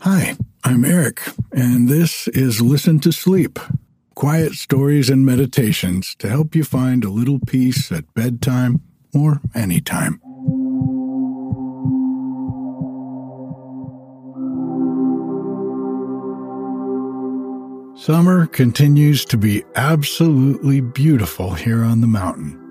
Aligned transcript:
Hi, 0.00 0.36
I'm 0.64 0.84
Erik, 0.84 1.22
and 1.52 1.88
this 1.88 2.28
is 2.28 2.60
Listen 2.60 3.00
to 3.00 3.12
Sleep 3.12 3.58
quiet 4.16 4.54
stories 4.54 5.10
and 5.10 5.26
meditations 5.26 6.14
to 6.14 6.28
help 6.28 6.56
you 6.56 6.64
find 6.64 7.04
a 7.04 7.10
little 7.10 7.38
peace 7.46 7.92
at 7.92 8.12
bedtime 8.14 8.80
or 9.14 9.40
anytime. 9.54 10.18
Summer 17.94 18.46
continues 18.46 19.24
to 19.26 19.36
be 19.36 19.62
absolutely 19.74 20.80
beautiful 20.80 21.52
here 21.52 21.84
on 21.84 22.00
the 22.00 22.06
mountain. 22.06 22.62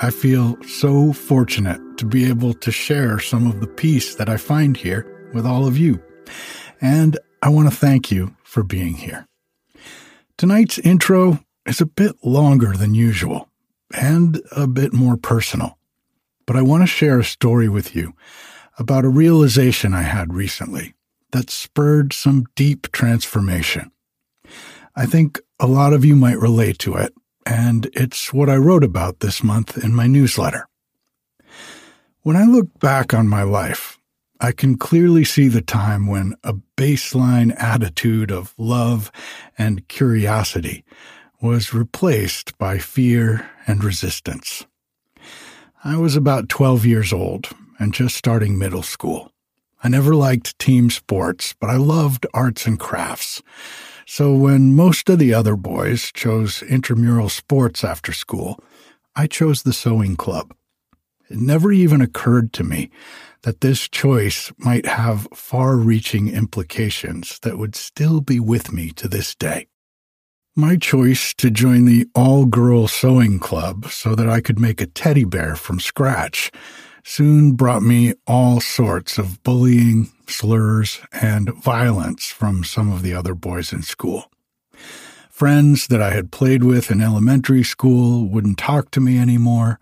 I 0.00 0.10
feel 0.10 0.56
so 0.62 1.12
fortunate 1.12 1.80
to 1.98 2.06
be 2.06 2.28
able 2.28 2.54
to 2.54 2.70
share 2.70 3.18
some 3.18 3.48
of 3.48 3.60
the 3.60 3.66
peace 3.66 4.14
that 4.16 4.28
I 4.28 4.36
find 4.36 4.76
here 4.76 5.30
with 5.34 5.46
all 5.46 5.66
of 5.66 5.76
you. 5.76 6.00
And 6.82 7.16
I 7.40 7.48
want 7.48 7.70
to 7.70 7.76
thank 7.76 8.10
you 8.10 8.36
for 8.42 8.64
being 8.64 8.94
here. 8.94 9.28
Tonight's 10.36 10.80
intro 10.80 11.38
is 11.64 11.80
a 11.80 11.86
bit 11.86 12.16
longer 12.24 12.76
than 12.76 12.94
usual 12.94 13.48
and 13.94 14.42
a 14.50 14.66
bit 14.66 14.92
more 14.92 15.16
personal, 15.16 15.78
but 16.44 16.56
I 16.56 16.62
want 16.62 16.82
to 16.82 16.88
share 16.88 17.20
a 17.20 17.24
story 17.24 17.68
with 17.68 17.94
you 17.94 18.14
about 18.78 19.04
a 19.04 19.08
realization 19.08 19.94
I 19.94 20.02
had 20.02 20.34
recently 20.34 20.94
that 21.30 21.50
spurred 21.50 22.12
some 22.12 22.46
deep 22.56 22.90
transformation. 22.90 23.92
I 24.96 25.06
think 25.06 25.40
a 25.60 25.66
lot 25.66 25.92
of 25.92 26.04
you 26.04 26.16
might 26.16 26.38
relate 26.38 26.78
to 26.80 26.94
it, 26.96 27.14
and 27.46 27.88
it's 27.92 28.32
what 28.32 28.48
I 28.48 28.56
wrote 28.56 28.84
about 28.84 29.20
this 29.20 29.42
month 29.42 29.82
in 29.82 29.94
my 29.94 30.06
newsletter. 30.06 30.66
When 32.22 32.36
I 32.36 32.44
look 32.44 32.78
back 32.80 33.14
on 33.14 33.28
my 33.28 33.42
life, 33.42 33.98
I 34.44 34.50
can 34.50 34.76
clearly 34.76 35.22
see 35.22 35.46
the 35.46 35.62
time 35.62 36.08
when 36.08 36.34
a 36.42 36.54
baseline 36.76 37.54
attitude 37.62 38.32
of 38.32 38.54
love 38.58 39.12
and 39.56 39.86
curiosity 39.86 40.84
was 41.40 41.72
replaced 41.72 42.58
by 42.58 42.78
fear 42.78 43.48
and 43.68 43.84
resistance. 43.84 44.66
I 45.84 45.96
was 45.96 46.16
about 46.16 46.48
12 46.48 46.84
years 46.84 47.12
old 47.12 47.50
and 47.78 47.94
just 47.94 48.16
starting 48.16 48.58
middle 48.58 48.82
school. 48.82 49.30
I 49.84 49.88
never 49.88 50.12
liked 50.12 50.58
team 50.58 50.90
sports, 50.90 51.54
but 51.60 51.70
I 51.70 51.76
loved 51.76 52.26
arts 52.34 52.66
and 52.66 52.80
crafts. 52.80 53.42
So 54.06 54.34
when 54.34 54.74
most 54.74 55.08
of 55.08 55.20
the 55.20 55.32
other 55.32 55.54
boys 55.54 56.10
chose 56.12 56.64
intramural 56.64 57.28
sports 57.28 57.84
after 57.84 58.12
school, 58.12 58.58
I 59.14 59.28
chose 59.28 59.62
the 59.62 59.72
sewing 59.72 60.16
club. 60.16 60.52
It 61.30 61.38
never 61.38 61.70
even 61.70 62.00
occurred 62.00 62.52
to 62.54 62.64
me 62.64 62.90
that 63.42 63.60
this 63.60 63.88
choice 63.88 64.52
might 64.58 64.86
have 64.86 65.28
far 65.34 65.76
reaching 65.76 66.28
implications 66.28 67.38
that 67.42 67.58
would 67.58 67.74
still 67.74 68.20
be 68.20 68.38
with 68.38 68.72
me 68.72 68.90
to 68.90 69.08
this 69.08 69.34
day. 69.34 69.66
My 70.54 70.76
choice 70.76 71.34
to 71.34 71.50
join 71.50 71.86
the 71.86 72.06
all 72.14 72.44
girl 72.44 72.86
sewing 72.86 73.38
club 73.38 73.86
so 73.86 74.14
that 74.14 74.28
I 74.28 74.40
could 74.40 74.58
make 74.58 74.80
a 74.80 74.86
teddy 74.86 75.24
bear 75.24 75.56
from 75.56 75.80
scratch 75.80 76.50
soon 77.04 77.52
brought 77.52 77.82
me 77.82 78.14
all 78.26 78.60
sorts 78.60 79.18
of 79.18 79.42
bullying, 79.42 80.12
slurs, 80.28 81.00
and 81.12 81.52
violence 81.54 82.26
from 82.26 82.64
some 82.64 82.92
of 82.92 83.02
the 83.02 83.14
other 83.14 83.34
boys 83.34 83.72
in 83.72 83.82
school. 83.82 84.30
Friends 85.30 85.88
that 85.88 86.02
I 86.02 86.10
had 86.10 86.30
played 86.30 86.62
with 86.62 86.90
in 86.90 87.00
elementary 87.00 87.64
school 87.64 88.28
wouldn't 88.28 88.58
talk 88.58 88.90
to 88.92 89.00
me 89.00 89.18
anymore. 89.18 89.80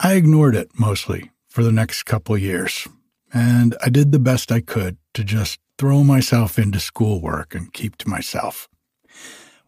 I 0.00 0.14
ignored 0.14 0.56
it 0.56 0.70
mostly 0.76 1.31
for 1.52 1.62
the 1.62 1.70
next 1.70 2.04
couple 2.04 2.36
years, 2.38 2.88
and 3.34 3.76
I 3.84 3.90
did 3.90 4.10
the 4.10 4.18
best 4.18 4.50
I 4.50 4.62
could 4.62 4.96
to 5.12 5.22
just 5.22 5.60
throw 5.76 6.02
myself 6.02 6.58
into 6.58 6.80
schoolwork 6.80 7.54
and 7.54 7.74
keep 7.74 7.96
to 7.98 8.08
myself. 8.08 8.70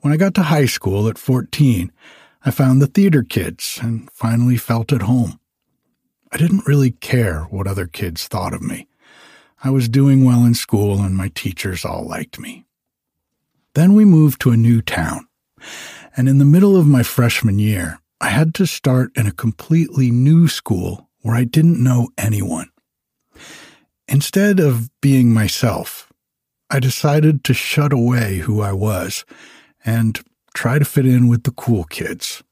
When 0.01 0.11
I 0.11 0.17
got 0.17 0.33
to 0.37 0.45
high 0.45 0.65
school 0.65 1.09
at 1.09 1.19
14, 1.19 1.93
I 2.43 2.51
found 2.51 2.81
the 2.81 2.87
theater 2.87 3.23
kids 3.23 3.79
and 3.83 4.11
finally 4.13 4.57
felt 4.57 4.95
at 4.95 5.03
home. 5.03 5.39
I 6.33 6.39
didn't 6.39 6.67
really 6.67 6.93
care 6.93 7.43
what 7.51 7.67
other 7.67 7.87
kids 7.87 8.27
thought 8.29 8.55
of 8.55 8.63
me. 8.63 8.89
I 9.63 9.69
was 9.69 9.87
doing 9.87 10.25
well 10.25 10.43
in 10.47 10.55
school 10.55 11.03
and 11.03 11.15
my 11.15 11.29
teachers 11.35 11.85
all 11.85 12.07
liked 12.07 12.41
me. 12.41 12.65
Then 13.75 13.93
we 13.93 14.07
moved 14.07 14.41
to 14.41 14.53
a 14.53 14.57
new 14.57 14.81
town, 14.81 15.27
and 16.17 16.31
in 16.31 16.39
the 16.39 16.47
middle 16.47 16.79
of 16.79 16.87
my 16.87 17.03
freshman 17.03 17.59
year, 17.59 17.99
I 18.23 18.31
had 18.31 18.55
to 18.55 18.67
start 18.67 19.15
in 19.15 19.27
a 19.27 19.33
completely 19.33 20.11
new 20.11 20.49
school 20.49 21.11
where 21.25 21.35
I 21.35 21.45
didn't 21.45 21.83
know 21.83 22.11
anyone. 22.19 22.69
Instead 24.07 24.61
of 24.61 24.91
being 25.01 25.33
myself, 25.33 26.13
I 26.69 26.81
decided 26.81 27.45
to 27.45 27.55
shut 27.55 27.95
away 27.95 28.39
who 28.39 28.61
I 28.61 28.73
was 28.73 29.25
and 29.87 30.21
try 30.55 30.79
to 30.79 30.85
fit 30.85 31.07
in 31.07 31.29
with 31.29 31.45
the 31.45 31.51
cool 31.51 31.85
kids. 31.85 32.43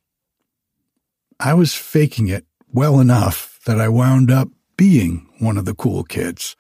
I 1.39 1.53
was 1.53 1.75
faking 1.75 2.29
it 2.29 2.47
well 2.73 2.99
enough 2.99 3.61
that 3.67 3.79
I 3.79 3.91
wound 3.91 4.31
up 4.31 4.49
being 4.79 5.29
one 5.39 5.59
of 5.59 5.67
the 5.67 5.75
cool 5.75 6.03
kids. 6.03 6.57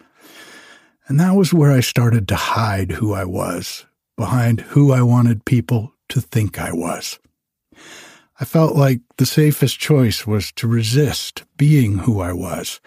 And 1.08 1.18
that 1.18 1.34
was 1.34 1.54
where 1.54 1.72
I 1.72 1.80
started 1.80 2.28
to 2.28 2.36
hide 2.36 2.92
who 2.92 3.14
I 3.14 3.24
was, 3.24 3.86
behind 4.18 4.60
who 4.60 4.92
I 4.92 5.00
wanted 5.00 5.46
people 5.46 5.94
to 6.10 6.20
think 6.20 6.60
I 6.60 6.72
was. 6.72 7.18
I 8.42 8.44
felt 8.44 8.74
like 8.74 9.02
the 9.18 9.24
safest 9.24 9.78
choice 9.78 10.26
was 10.26 10.50
to 10.56 10.66
resist 10.66 11.44
being 11.56 11.98
who 11.98 12.20
I 12.20 12.32
was 12.32 12.80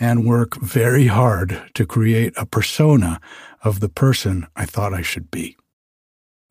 and 0.00 0.26
work 0.26 0.56
very 0.56 1.06
hard 1.06 1.70
to 1.74 1.86
create 1.86 2.32
a 2.36 2.44
persona 2.44 3.20
of 3.62 3.78
the 3.78 3.88
person 3.88 4.48
I 4.56 4.64
thought 4.66 4.92
I 4.92 5.02
should 5.02 5.30
be. 5.30 5.56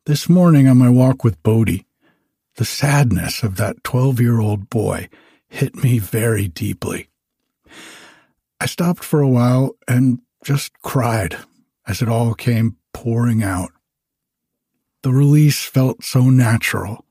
This 0.05 0.29
morning 0.29 0.65
on 0.65 0.77
my 0.77 0.89
walk 0.89 1.25
with 1.25 1.44
Bodhi, 1.44 1.85
the 2.55 2.63
sadness 2.63 3.44
of 3.44 3.57
that 3.57 3.83
12 3.83 4.21
year 4.21 4.39
old 4.39 4.69
boy 4.69 5.09
hit 5.49 5.83
me 5.83 5.99
very 5.99 6.47
deeply. 6.47 7.09
I 8.61 8.65
stopped 8.65 9.03
for 9.03 9.19
a 9.19 9.27
while 9.27 9.75
and 9.89 10.21
just 10.41 10.71
cried 10.81 11.35
as 11.85 12.01
it 12.01 12.07
all 12.07 12.33
came 12.33 12.77
pouring 12.94 13.44
out. 13.44 13.71
The 15.03 15.11
release 15.11 15.65
felt 15.65 16.05
so 16.05 16.29
natural 16.29 17.03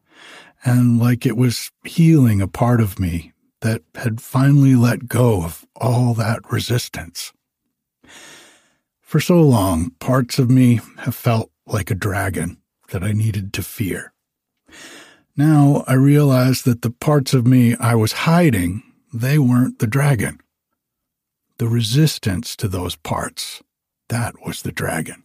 and 0.66 0.98
like 0.98 1.24
it 1.24 1.36
was 1.36 1.70
healing 1.84 2.42
a 2.42 2.48
part 2.48 2.80
of 2.80 2.98
me 2.98 3.32
that 3.60 3.82
had 3.94 4.20
finally 4.20 4.74
let 4.74 5.06
go 5.08 5.44
of 5.44 5.64
all 5.76 6.12
that 6.12 6.40
resistance. 6.50 7.32
For 9.00 9.20
so 9.20 9.40
long, 9.40 9.90
parts 10.00 10.40
of 10.40 10.50
me 10.50 10.80
have 10.98 11.14
felt 11.14 11.52
like 11.66 11.90
a 11.90 11.94
dragon 11.94 12.58
that 12.90 13.04
I 13.04 13.12
needed 13.12 13.52
to 13.54 13.62
fear. 13.62 14.12
Now 15.36 15.84
I 15.86 15.94
realize 15.94 16.62
that 16.62 16.82
the 16.82 16.90
parts 16.90 17.32
of 17.32 17.46
me 17.46 17.76
I 17.76 17.94
was 17.94 18.12
hiding, 18.12 18.82
they 19.14 19.38
weren't 19.38 19.78
the 19.78 19.86
dragon. 19.86 20.40
The 21.58 21.68
resistance 21.68 22.56
to 22.56 22.66
those 22.66 22.96
parts, 22.96 23.62
that 24.08 24.34
was 24.44 24.62
the 24.62 24.72
dragon. 24.72 25.22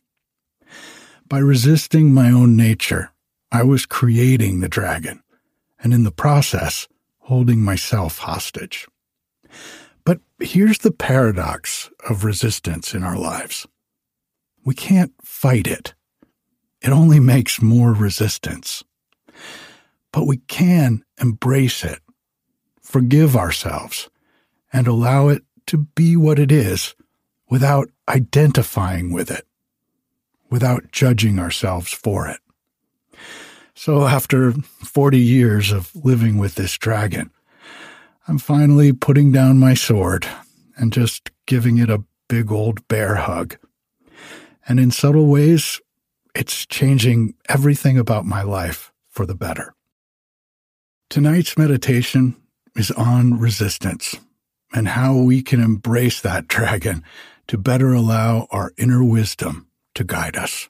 By 1.28 1.40
resisting 1.40 2.14
my 2.14 2.30
own 2.30 2.56
nature, 2.56 3.12
I 3.52 3.64
was 3.64 3.86
creating 3.86 4.60
the 4.60 4.70
dragon, 4.70 5.24
and 5.82 5.94
in 5.94 6.04
the 6.04 6.12
process, 6.12 6.88
holding 7.20 7.62
myself 7.62 8.20
hostage. 8.20 8.88
But 10.04 10.20
here's 10.40 10.80
the 10.80 10.92
paradox 10.92 11.90
of 12.10 12.24
resistance 12.24 12.94
in 12.94 13.04
our 13.04 13.18
lives 13.18 13.68
we 14.64 14.76
can't 14.76 15.14
fight 15.24 15.68
it, 15.68 15.94
it 16.82 16.90
only 16.90 17.20
makes 17.20 17.62
more 17.62 17.94
resistance. 17.94 18.84
But 20.12 20.28
we 20.28 20.38
can 20.38 21.04
embrace 21.22 21.84
it, 21.84 22.00
forgive 22.82 23.36
ourselves, 23.36 24.10
and 24.74 24.88
allow 24.88 25.30
it 25.30 25.44
to 25.68 25.78
be 25.78 26.18
what 26.18 26.38
it 26.38 26.52
is 26.52 26.96
without 27.50 27.90
identifying 28.10 29.12
with 29.12 29.32
it, 29.32 29.48
without 30.50 30.92
judging 30.92 31.40
ourselves 31.40 31.92
for 31.92 32.28
it. 32.28 32.40
So, 33.74 34.06
after 34.06 34.52
40 34.52 35.18
years 35.18 35.72
of 35.72 35.96
living 35.96 36.38
with 36.38 36.56
this 36.56 36.78
dragon, 36.78 37.32
I'm 38.28 38.38
finally 38.38 38.94
putting 38.94 39.32
down 39.32 39.60
my 39.60 39.74
sword 39.74 40.28
and 40.78 40.94
just 40.94 41.32
giving 41.48 41.78
it 41.78 41.90
a 41.90 42.04
big 42.28 42.52
old 42.52 42.88
bear 42.88 43.16
hug. 43.16 43.58
And 44.68 44.80
in 44.80 44.92
subtle 44.92 45.28
ways, 45.28 45.82
it's 46.36 46.66
changing 46.66 47.34
everything 47.50 47.98
about 47.98 48.26
my 48.26 48.42
life 48.44 48.92
for 49.10 49.26
the 49.26 49.36
better. 49.36 49.74
Tonight's 51.10 51.58
meditation 51.58 52.36
is 52.76 52.92
on 52.92 53.38
resistance 53.38 54.16
and 54.74 54.88
how 54.88 55.16
we 55.18 55.42
can 55.42 55.62
embrace 55.62 56.22
that 56.22 56.48
dragon 56.48 57.04
to 57.48 57.58
better 57.58 57.94
allow 57.94 58.48
our 58.52 58.72
inner 58.78 59.04
wisdom 59.04 59.68
to 59.96 60.04
guide 60.04 60.38
us. 60.38 60.70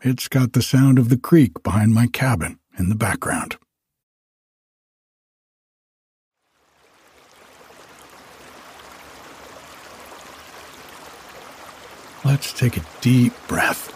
It's 0.00 0.28
got 0.28 0.52
the 0.52 0.62
sound 0.62 0.96
of 1.00 1.08
the 1.08 1.16
creek 1.16 1.60
behind 1.64 1.92
my 1.92 2.06
cabin 2.06 2.60
in 2.78 2.88
the 2.88 2.94
background. 2.94 3.56
Let's 12.24 12.52
take 12.52 12.76
a 12.76 12.84
deep 13.00 13.32
breath 13.48 13.92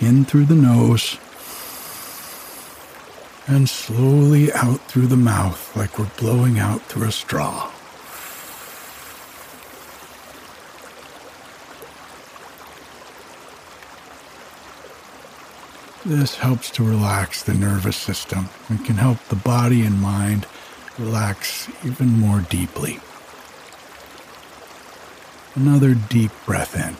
in 0.00 0.24
through 0.24 0.44
the 0.44 0.54
nose 0.54 1.18
and 3.48 3.68
slowly 3.68 4.52
out 4.52 4.80
through 4.88 5.08
the 5.08 5.16
mouth 5.16 5.76
like 5.76 5.98
we're 5.98 6.10
blowing 6.18 6.60
out 6.60 6.82
through 6.82 7.08
a 7.08 7.12
straw. 7.12 7.73
This 16.06 16.36
helps 16.36 16.70
to 16.72 16.84
relax 16.84 17.42
the 17.42 17.54
nervous 17.54 17.96
system 17.96 18.50
and 18.68 18.84
can 18.84 18.96
help 18.96 19.18
the 19.28 19.36
body 19.36 19.86
and 19.86 20.02
mind 20.02 20.46
relax 20.98 21.70
even 21.82 22.08
more 22.08 22.40
deeply. 22.40 23.00
Another 25.54 25.94
deep 25.94 26.32
breath 26.44 26.76
in. 26.76 26.94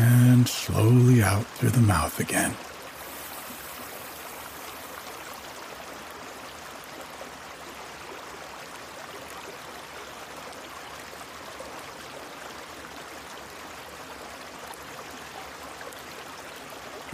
And 0.00 0.48
slowly 0.48 1.24
out 1.24 1.44
through 1.44 1.70
the 1.70 1.80
mouth 1.80 2.20
again. 2.20 2.54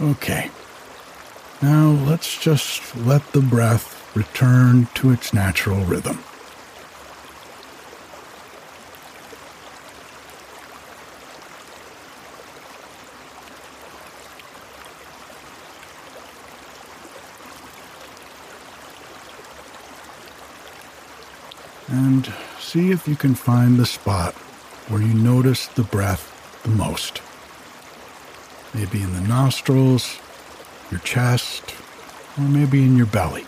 Okay. 0.01 0.49
Now 1.61 1.89
let's 1.89 2.41
just 2.41 2.95
let 2.95 3.33
the 3.33 3.41
breath 3.41 4.15
return 4.15 4.87
to 4.93 5.11
its 5.11 5.33
natural 5.33 5.83
rhythm. 5.83 6.23
And 21.89 22.33
see 22.57 22.91
if 22.91 23.05
you 23.05 23.17
can 23.17 23.35
find 23.35 23.77
the 23.77 23.85
spot 23.85 24.33
where 24.87 25.01
you 25.01 25.13
notice 25.13 25.67
the 25.67 25.83
breath 25.83 26.61
the 26.63 26.69
most 26.69 27.21
maybe 28.73 29.01
in 29.01 29.13
the 29.13 29.21
nostrils, 29.21 30.19
your 30.91 30.99
chest, 31.01 31.75
or 32.37 32.43
maybe 32.43 32.83
in 32.83 32.95
your 32.97 33.05
belly. 33.05 33.43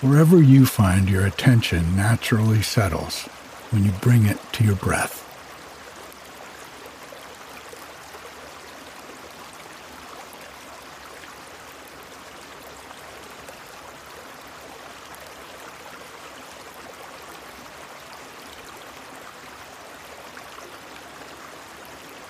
Wherever 0.00 0.40
you 0.40 0.66
find 0.66 1.08
your 1.08 1.26
attention 1.26 1.96
naturally 1.96 2.62
settles 2.62 3.24
when 3.70 3.84
you 3.84 3.92
bring 3.92 4.26
it 4.26 4.38
to 4.52 4.64
your 4.64 4.76
breath. 4.76 5.17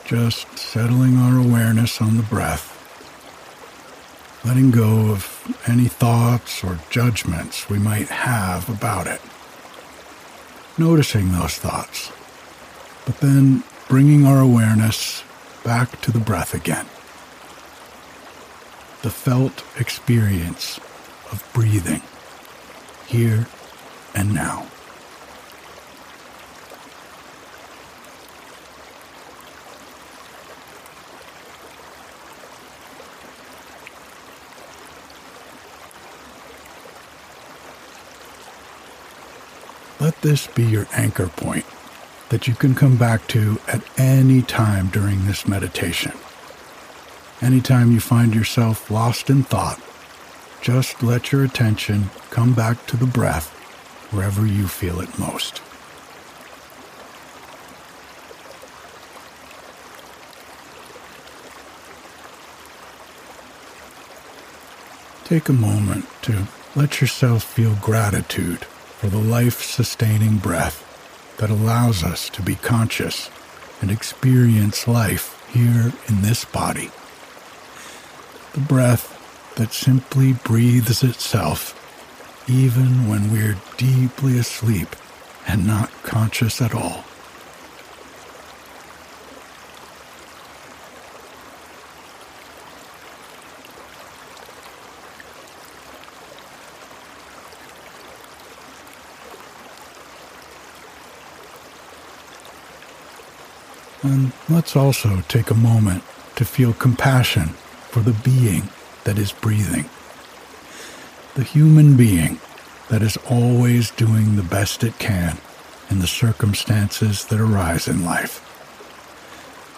Just 0.08 0.58
settling 0.58 1.18
our 1.18 1.36
awareness 1.36 2.00
on 2.00 2.16
the 2.16 2.22
breath, 2.22 2.72
letting 4.42 4.70
go 4.70 5.10
of 5.10 5.62
any 5.66 5.84
thoughts 5.84 6.64
or 6.64 6.78
judgments 6.88 7.68
we 7.68 7.78
might 7.78 8.08
have 8.08 8.66
about 8.70 9.06
it. 9.06 9.20
Noticing 10.78 11.32
those 11.32 11.56
thoughts, 11.56 12.10
but 13.04 13.18
then 13.18 13.62
bringing 13.86 14.24
our 14.24 14.40
awareness 14.40 15.22
back 15.62 16.00
to 16.00 16.10
the 16.10 16.18
breath 16.18 16.54
again. 16.54 16.86
The 19.02 19.10
felt 19.10 19.62
experience 19.78 20.78
of 21.30 21.46
breathing 21.52 22.00
here 23.06 23.46
and 24.14 24.32
now. 24.32 24.68
This 40.20 40.48
be 40.48 40.64
your 40.64 40.88
anchor 40.92 41.28
point 41.28 41.64
that 42.28 42.48
you 42.48 42.54
can 42.54 42.74
come 42.74 42.96
back 42.96 43.26
to 43.28 43.58
at 43.68 43.82
any 43.98 44.42
time 44.42 44.88
during 44.88 45.24
this 45.26 45.46
meditation. 45.46 46.12
Anytime 47.40 47.92
you 47.92 48.00
find 48.00 48.34
yourself 48.34 48.90
lost 48.90 49.30
in 49.30 49.44
thought, 49.44 49.80
just 50.60 51.04
let 51.04 51.30
your 51.30 51.44
attention 51.44 52.10
come 52.30 52.52
back 52.52 52.84
to 52.86 52.96
the 52.96 53.06
breath 53.06 53.50
wherever 54.10 54.44
you 54.44 54.66
feel 54.66 55.00
it 55.00 55.18
most. 55.18 55.62
Take 65.24 65.48
a 65.48 65.52
moment 65.52 66.06
to 66.22 66.48
let 66.74 67.00
yourself 67.00 67.44
feel 67.44 67.76
gratitude 67.76 68.66
for 68.98 69.06
the 69.06 69.18
life 69.18 69.62
sustaining 69.62 70.38
breath 70.38 70.84
that 71.38 71.50
allows 71.50 72.02
us 72.02 72.28
to 72.28 72.42
be 72.42 72.56
conscious 72.56 73.30
and 73.80 73.92
experience 73.92 74.88
life 74.88 75.40
here 75.52 75.92
in 76.08 76.22
this 76.22 76.44
body. 76.44 76.90
The 78.54 78.60
breath 78.60 79.54
that 79.54 79.72
simply 79.72 80.32
breathes 80.32 81.04
itself 81.04 81.76
even 82.48 83.08
when 83.08 83.30
we're 83.30 83.56
deeply 83.76 84.36
asleep 84.36 84.96
and 85.46 85.64
not 85.64 85.90
conscious 86.02 86.60
at 86.60 86.74
all. 86.74 87.04
And 104.08 104.32
let's 104.48 104.74
also 104.74 105.20
take 105.28 105.50
a 105.50 105.54
moment 105.54 106.02
to 106.36 106.46
feel 106.46 106.72
compassion 106.72 107.48
for 107.90 108.00
the 108.00 108.14
being 108.14 108.70
that 109.04 109.18
is 109.18 109.32
breathing. 109.32 109.84
The 111.34 111.44
human 111.44 111.94
being 111.94 112.40
that 112.88 113.02
is 113.02 113.18
always 113.28 113.90
doing 113.90 114.36
the 114.36 114.42
best 114.42 114.82
it 114.82 114.98
can 114.98 115.36
in 115.90 115.98
the 115.98 116.06
circumstances 116.06 117.26
that 117.26 117.38
arise 117.38 117.86
in 117.86 118.02
life. 118.02 118.40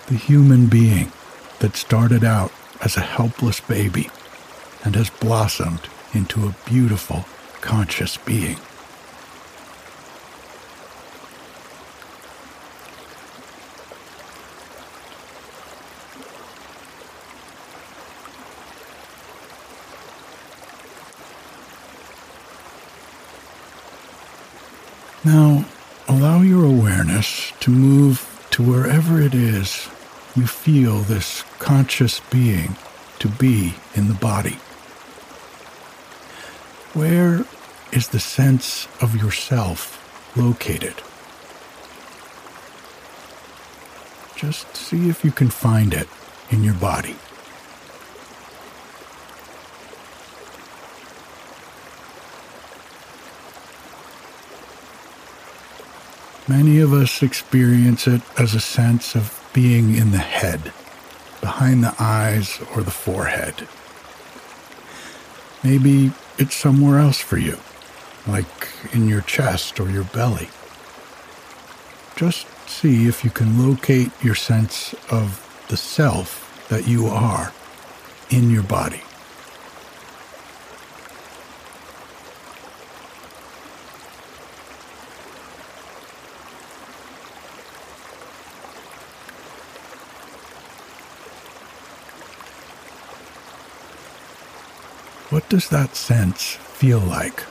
The 0.06 0.14
human 0.14 0.68
being 0.68 1.10
that 1.58 1.74
started 1.74 2.22
out 2.22 2.52
as 2.82 2.96
a 2.96 3.00
helpless 3.00 3.58
baby 3.60 4.10
and 4.84 4.94
has 4.94 5.10
blossomed 5.10 5.88
into 6.14 6.46
a 6.46 6.54
beautiful, 6.70 7.24
conscious 7.62 8.16
being. 8.16 8.58
Now, 25.24 25.66
allow 26.08 26.40
your 26.40 26.64
awareness 26.64 27.52
to 27.60 27.70
move 27.70 28.26
to 28.52 28.62
wherever 28.62 29.20
it 29.20 29.34
is 29.34 29.88
you 30.34 30.46
feel 30.46 31.00
this 31.00 31.44
conscious 31.58 32.20
being 32.30 32.76
to 33.18 33.28
be 33.28 33.74
in 33.94 34.08
the 34.08 34.14
body. 34.14 34.56
Where 36.94 37.44
is 37.92 38.08
the 38.08 38.18
sense 38.18 38.88
of 39.02 39.14
yourself 39.14 39.98
located? 40.36 40.94
Just 44.36 44.74
see 44.74 45.10
if 45.10 45.22
you 45.22 45.32
can 45.32 45.50
find 45.50 45.92
it 45.92 46.08
in 46.50 46.64
your 46.64 46.74
body. 46.74 47.16
Many 56.50 56.80
of 56.80 56.92
us 56.92 57.22
experience 57.22 58.08
it 58.08 58.22
as 58.36 58.56
a 58.56 58.60
sense 58.60 59.14
of 59.14 59.40
being 59.52 59.94
in 59.94 60.10
the 60.10 60.18
head, 60.18 60.72
behind 61.40 61.84
the 61.84 61.94
eyes 61.96 62.60
or 62.74 62.82
the 62.82 62.90
forehead. 62.90 63.68
Maybe 65.62 66.10
it's 66.38 66.56
somewhere 66.56 66.98
else 66.98 67.20
for 67.20 67.38
you, 67.38 67.56
like 68.26 68.68
in 68.92 69.06
your 69.06 69.20
chest 69.20 69.78
or 69.78 69.88
your 69.90 70.02
belly. 70.02 70.48
Just 72.16 72.48
see 72.68 73.06
if 73.06 73.22
you 73.22 73.30
can 73.30 73.64
locate 73.64 74.10
your 74.20 74.34
sense 74.34 74.92
of 75.08 75.46
the 75.68 75.76
self 75.76 76.66
that 76.68 76.88
you 76.88 77.06
are 77.06 77.52
in 78.28 78.50
your 78.50 78.64
body. 78.64 79.02
What 95.30 95.48
does 95.48 95.68
that 95.68 95.94
sense 95.94 96.54
feel 96.54 96.98
like? 96.98 97.44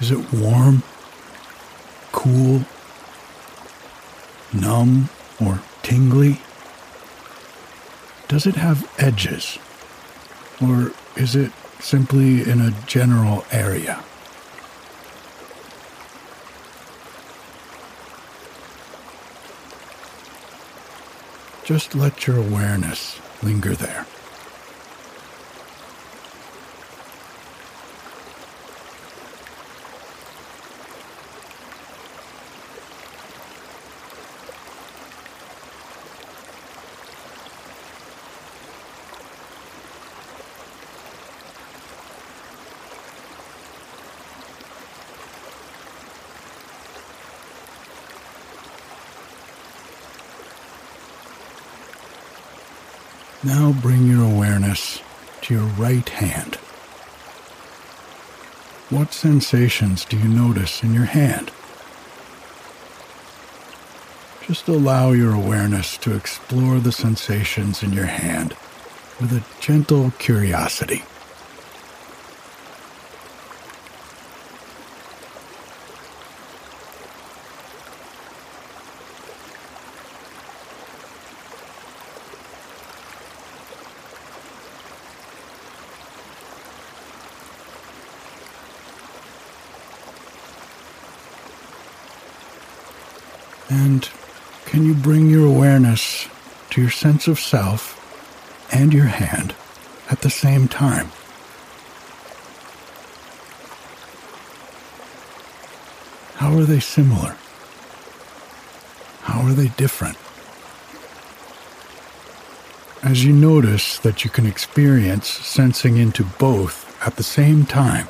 Is 0.00 0.10
it 0.10 0.32
warm, 0.32 0.82
cool, 2.12 2.62
numb, 4.54 5.10
or 5.38 5.60
tingly? 5.82 6.40
Does 8.28 8.46
it 8.46 8.56
have 8.56 8.90
edges? 8.98 9.58
Or 10.62 10.92
is 11.14 11.36
it 11.36 11.52
simply 11.80 12.48
in 12.48 12.62
a 12.62 12.70
general 12.86 13.44
area? 13.52 14.02
Just 21.64 21.94
let 21.94 22.26
your 22.26 22.38
awareness 22.38 23.20
linger 23.42 23.74
there. 23.74 24.06
Now 53.44 53.72
bring 53.72 54.06
your 54.06 54.22
awareness 54.24 55.02
to 55.42 55.54
your 55.54 55.64
right 55.64 56.08
hand. 56.08 56.54
What 58.88 59.12
sensations 59.12 60.06
do 60.06 60.16
you 60.16 60.28
notice 60.28 60.82
in 60.82 60.94
your 60.94 61.04
hand? 61.04 61.50
Just 64.46 64.66
allow 64.66 65.12
your 65.12 65.34
awareness 65.34 65.98
to 65.98 66.16
explore 66.16 66.78
the 66.78 66.92
sensations 66.92 67.82
in 67.82 67.92
your 67.92 68.06
hand 68.06 68.56
with 69.20 69.32
a 69.32 69.44
gentle 69.60 70.12
curiosity. 70.12 71.02
And 93.70 94.08
can 94.74 94.84
you 94.84 94.92
bring 94.92 95.30
your 95.30 95.46
awareness 95.46 96.28
to 96.68 96.80
your 96.80 96.90
sense 96.90 97.28
of 97.28 97.38
self 97.38 97.94
and 98.74 98.92
your 98.92 99.04
hand 99.04 99.54
at 100.10 100.22
the 100.22 100.28
same 100.28 100.66
time? 100.66 101.12
How 106.38 106.58
are 106.58 106.64
they 106.64 106.80
similar? 106.80 107.36
How 109.20 109.42
are 109.42 109.52
they 109.52 109.68
different? 109.76 110.16
As 113.08 113.24
you 113.24 113.32
notice 113.32 114.00
that 114.00 114.24
you 114.24 114.30
can 114.30 114.44
experience 114.44 115.28
sensing 115.28 115.98
into 115.98 116.24
both 116.24 117.00
at 117.06 117.14
the 117.14 117.22
same 117.22 117.64
time, 117.64 118.08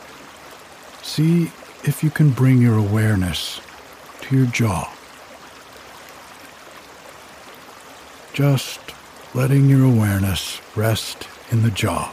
see 1.03 1.53
if 1.83 2.03
you 2.03 2.09
can 2.09 2.31
bring 2.31 2.63
your 2.63 2.79
awareness 2.79 3.61
to 4.23 4.35
your 4.35 4.47
jaw. 4.47 4.91
Just 8.35 8.81
letting 9.33 9.71
your 9.71 9.85
awareness 9.85 10.61
rest 10.77 11.29
in 11.53 11.63
the 11.63 11.71
jaw. 11.71 12.13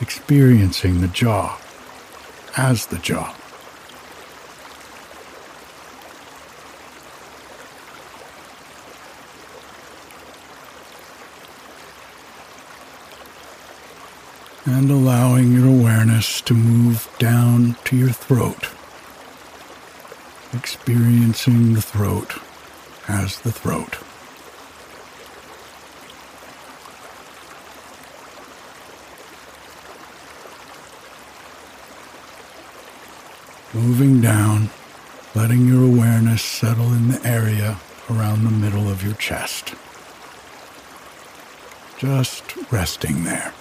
experiencing 0.00 1.00
the 1.00 1.08
jaw 1.08 1.56
as 2.56 2.86
the 2.86 2.98
jaw. 2.98 3.34
And 14.64 14.90
allowing 14.90 15.52
your 15.52 15.66
awareness 15.68 16.40
to 16.42 16.54
move 16.54 17.08
down 17.18 17.76
to 17.84 17.96
your 17.96 18.10
throat, 18.10 18.70
experiencing 20.52 21.74
the 21.74 21.82
throat 21.82 22.40
as 23.08 23.40
the 23.40 23.52
throat. 23.52 23.98
Moving 33.74 34.20
down, 34.20 34.68
letting 35.34 35.66
your 35.66 35.82
awareness 35.82 36.42
settle 36.42 36.92
in 36.92 37.08
the 37.08 37.26
area 37.26 37.78
around 38.10 38.44
the 38.44 38.50
middle 38.50 38.86
of 38.86 39.02
your 39.02 39.14
chest. 39.14 39.74
Just 41.96 42.42
resting 42.70 43.24
there. 43.24 43.54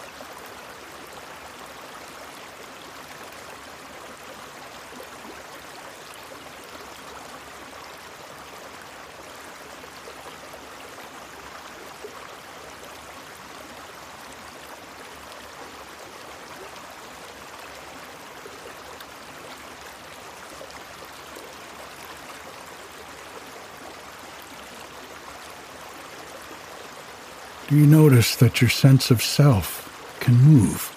You 27.71 27.87
notice 27.87 28.35
that 28.35 28.59
your 28.59 28.69
sense 28.69 29.11
of 29.11 29.23
self 29.23 30.17
can 30.19 30.35
move? 30.35 30.89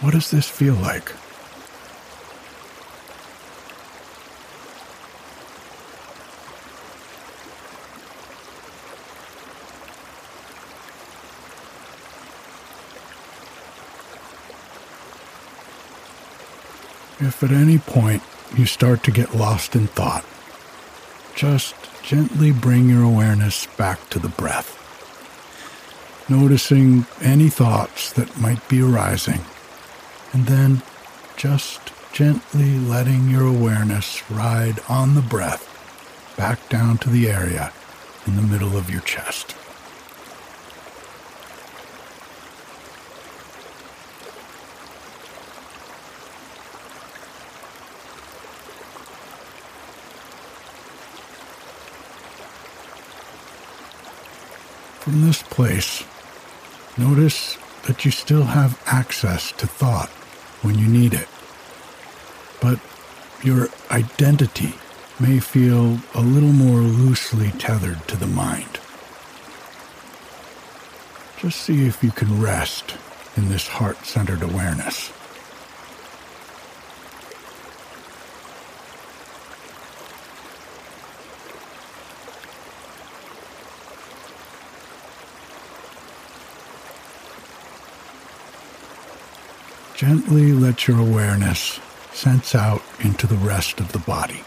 What 0.00 0.12
does 0.12 0.30
this 0.30 0.48
feel 0.48 0.74
like? 0.74 1.12
If 17.20 17.42
at 17.42 17.52
any 17.52 17.78
point 17.78 18.22
you 18.56 18.66
start 18.66 19.04
to 19.04 19.10
get 19.10 19.34
lost 19.34 19.76
in 19.76 19.86
thought, 19.86 20.24
just 21.34 21.74
gently 22.02 22.52
bring 22.52 22.88
your 22.88 23.02
awareness 23.02 23.66
back 23.76 24.08
to 24.10 24.18
the 24.18 24.28
breath, 24.28 24.80
noticing 26.28 27.06
any 27.20 27.48
thoughts 27.48 28.12
that 28.12 28.38
might 28.38 28.66
be 28.68 28.80
arising, 28.80 29.40
and 30.32 30.46
then 30.46 30.82
just 31.36 31.80
gently 32.12 32.78
letting 32.78 33.28
your 33.28 33.46
awareness 33.46 34.28
ride 34.30 34.78
on 34.88 35.14
the 35.14 35.22
breath 35.22 35.70
back 36.36 36.68
down 36.68 36.98
to 36.98 37.10
the 37.10 37.28
area 37.28 37.72
in 38.26 38.36
the 38.36 38.42
middle 38.42 38.76
of 38.76 38.90
your 38.90 39.02
chest. 39.02 39.56
From 55.04 55.20
this 55.20 55.42
place, 55.42 56.02
notice 56.96 57.58
that 57.82 58.06
you 58.06 58.10
still 58.10 58.44
have 58.44 58.82
access 58.86 59.52
to 59.52 59.66
thought 59.66 60.08
when 60.62 60.78
you 60.78 60.88
need 60.88 61.12
it. 61.12 61.28
But 62.58 62.80
your 63.42 63.68
identity 63.90 64.72
may 65.20 65.40
feel 65.40 65.98
a 66.14 66.22
little 66.22 66.54
more 66.54 66.78
loosely 66.78 67.50
tethered 67.50 68.08
to 68.08 68.16
the 68.16 68.26
mind. 68.26 68.80
Just 71.36 71.60
see 71.60 71.86
if 71.86 72.02
you 72.02 72.10
can 72.10 72.40
rest 72.40 72.96
in 73.36 73.50
this 73.50 73.68
heart 73.68 74.06
centered 74.06 74.42
awareness. 74.42 75.12
Gently 90.06 90.52
let 90.52 90.86
your 90.86 91.00
awareness 91.00 91.80
sense 92.12 92.54
out 92.54 92.82
into 93.00 93.26
the 93.26 93.36
rest 93.36 93.80
of 93.80 93.92
the 93.92 93.98
body. 93.98 94.44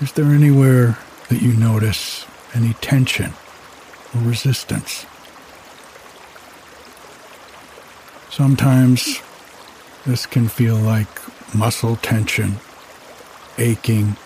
Is 0.00 0.12
there 0.12 0.26
anywhere 0.26 0.96
that 1.28 1.42
you 1.42 1.54
notice 1.54 2.24
any 2.54 2.74
tension 2.74 3.32
or 4.14 4.20
resistance? 4.20 5.06
Sometimes 8.30 9.20
this 10.06 10.24
can 10.24 10.46
feel 10.46 10.76
like 10.76 11.08
muscle 11.52 11.96
tension, 11.96 12.58
aching, 13.58 14.16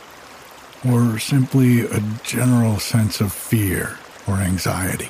or 0.87 1.19
simply 1.19 1.87
a 1.87 2.01
general 2.23 2.79
sense 2.79 3.23
of 3.23 3.33
fear 3.33 3.99
or 4.27 4.35
anxiety. 4.35 5.09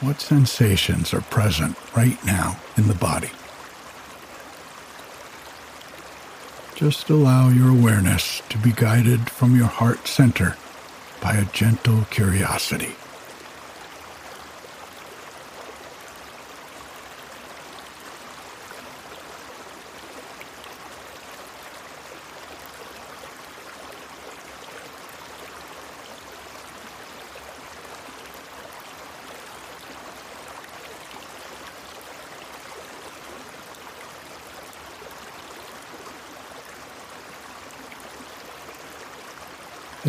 What 0.00 0.20
sensations 0.20 1.12
are 1.12 1.22
present 1.22 1.76
right 1.96 2.24
now 2.24 2.60
in 2.76 2.86
the 2.86 2.94
body? 2.94 3.30
Just 6.76 7.10
allow 7.10 7.48
your 7.48 7.70
awareness 7.70 8.40
to 8.50 8.58
be 8.58 8.70
guided 8.70 9.28
from 9.28 9.56
your 9.56 9.66
heart 9.66 10.06
center 10.06 10.56
by 11.20 11.34
a 11.34 11.46
gentle 11.46 12.04
curiosity. 12.10 12.94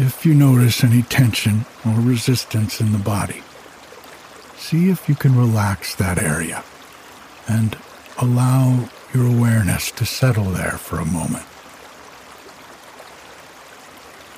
If 0.10 0.26
you 0.26 0.34
notice 0.34 0.84
any 0.84 1.04
tension 1.04 1.66
or 1.86 1.94
resistance 1.94 2.82
in 2.82 2.94
the 2.94 2.98
body, 2.98 3.44
see 4.58 4.90
if 4.90 5.08
you 5.08 5.14
can 5.14 5.38
relax 5.38 5.94
that 5.94 6.18
area 6.18 6.64
and 7.48 7.78
allow 8.18 8.90
your 9.14 9.28
awareness 9.28 9.92
to 9.92 10.08
settle 10.08 10.46
there 10.46 10.80
for 10.80 10.98
a 10.98 11.06
moment. 11.06 11.46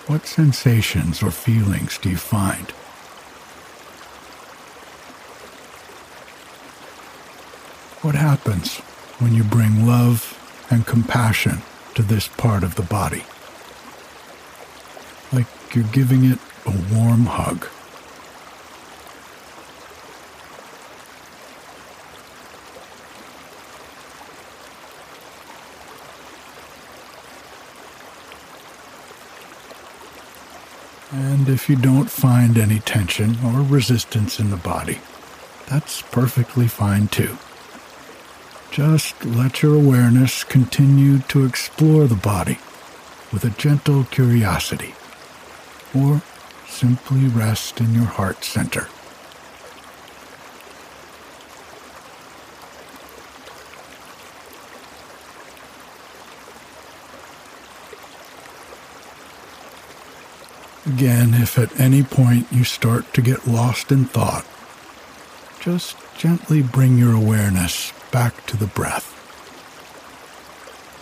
What 0.08 0.28
sensations 0.28 1.24
or 1.24 1.32
feelings 1.32 1.98
do 1.98 2.10
you 2.10 2.18
find? 2.18 2.72
What 8.02 8.16
happens 8.16 8.80
when 9.20 9.34
you 9.34 9.46
bring 9.46 9.88
love 9.88 10.38
and 10.70 10.86
compassion 10.86 11.62
to 11.96 12.04
this 12.04 12.28
part 12.28 12.66
of 12.66 12.76
the 12.76 12.84
body? 12.84 13.24
Like 15.72 15.76
you're 15.76 15.94
giving 15.94 16.26
it 16.26 16.40
a 16.66 16.94
warm 16.94 17.26
hug. 17.26 17.68
And 31.14 31.50
if 31.50 31.70
you 31.70 31.76
don't 31.76 32.10
find 32.10 32.58
any 32.58 32.80
tension 32.80 33.38
or 33.46 33.62
resistance 33.62 34.40
in 34.40 34.50
the 34.50 34.58
body, 34.58 35.00
that's 35.68 36.02
perfectly 36.02 36.68
fine 36.68 37.08
too. 37.08 37.38
Just 38.72 39.26
let 39.26 39.62
your 39.62 39.76
awareness 39.76 40.44
continue 40.44 41.20
to 41.20 41.46
explore 41.46 42.08
the 42.08 42.16
body 42.16 42.60
with 43.32 43.44
a 43.44 43.50
gentle 43.52 44.06
curiosity 44.06 44.94
or 45.96 46.22
simply 46.68 47.28
rest 47.28 47.80
in 47.82 47.94
your 47.94 48.06
heart 48.06 48.44
center. 48.44 48.88
Again, 60.88 61.34
if 61.36 61.58
at 61.58 61.80
any 61.80 62.04
point 62.04 62.48
you 62.52 62.64
start 62.64 63.14
to 63.14 63.22
get 63.22 63.48
lost 63.48 63.92
in 63.92 64.06
thought, 64.06 64.46
just 65.60 65.96
gently 66.18 66.62
bring 66.62 66.98
your 66.98 67.14
awareness 67.14 67.94
back 68.12 68.46
to 68.48 68.58
the 68.58 68.68
breath, 68.68 69.08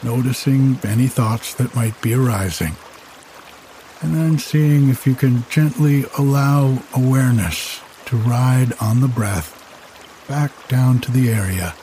noticing 0.04 0.80
any 0.84 1.08
thoughts 1.08 1.54
that 1.54 1.76
might 1.76 2.00
be 2.02 2.14
arising 2.14 2.76
and 4.02 4.16
then 4.16 4.38
seeing 4.38 4.90
if 4.90 5.06
you 5.06 5.14
can 5.14 5.44
gently 5.50 6.06
allow 6.18 6.82
awareness 6.96 7.82
to 8.06 8.16
ride 8.16 8.74
on 8.82 9.02
the 9.02 9.08
breath 9.08 9.56
back 10.28 10.52
down 10.68 11.00
to 11.00 11.12
the 11.12 11.30
area 11.30 11.76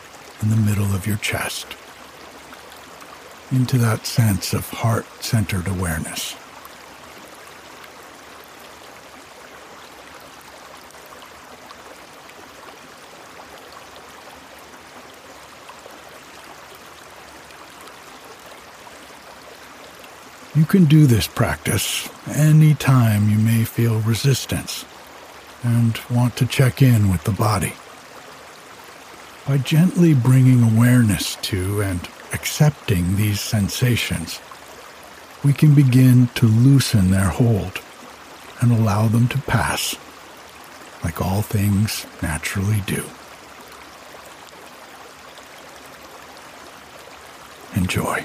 in 0.43 0.51
the 0.51 0.57
middle 0.57 0.95
of 0.95 1.07
your 1.07 1.17
chest, 1.19 1.67
into 3.51 3.79
that 3.79 4.07
sense 4.07 4.53
of 4.53 4.69
heart 4.71 5.07
centered 5.23 5.69
awareness. 5.69 6.37
You 20.57 20.65
can 20.65 20.87
do 20.87 21.07
this 21.07 21.27
practice 21.27 22.09
any 22.27 22.73
time 22.75 23.29
you 23.29 23.37
may 23.37 23.65
feel 23.65 24.01
resistance 24.01 24.87
and 25.63 26.01
want 26.09 26.35
to 26.37 26.47
check 26.47 26.81
in 26.81 27.11
with 27.11 27.25
the 27.25 27.33
body. 27.33 27.75
By 29.47 29.59
gently 29.59 30.15
bringing 30.15 30.63
awareness 30.63 31.37
to 31.43 31.83
and 31.83 32.01
accepting 32.33 33.17
these 33.17 33.39
sensations, 33.39 34.41
we 35.45 35.53
can 35.53 35.75
begin 35.75 36.29
to 36.37 36.47
loosen 36.47 37.11
their 37.11 37.29
hold 37.29 37.83
and 38.63 38.73
allow 38.73 39.09
them 39.09 39.29
to 39.29 39.39
pass, 39.39 39.95
like 41.05 41.21
all 41.21 41.43
things 41.43 42.07
naturally 42.23 42.83
do. 42.87 43.05
Enjoy. 47.79 48.25